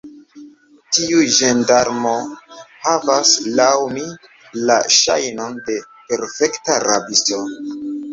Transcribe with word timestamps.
Tiu 0.95 1.17
ĝendarmo 1.39 2.13
havas, 2.85 3.33
laŭ 3.59 3.67
mi, 3.97 4.05
la 4.71 4.79
ŝajnon 4.95 5.59
de 5.69 5.77
perfekta 6.09 6.79
rabisto. 6.87 7.39